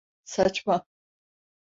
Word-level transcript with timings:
Saçma! 0.31 0.79